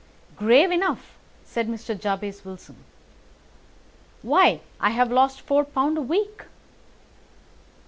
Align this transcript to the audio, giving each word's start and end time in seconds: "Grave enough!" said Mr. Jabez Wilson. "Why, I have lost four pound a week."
"Grave 0.35 0.71
enough!" 0.71 1.15
said 1.45 1.67
Mr. 1.67 1.95
Jabez 1.95 2.43
Wilson. 2.43 2.77
"Why, 4.23 4.61
I 4.79 4.89
have 4.89 5.11
lost 5.11 5.41
four 5.41 5.63
pound 5.63 5.95
a 5.95 6.01
week." 6.01 6.45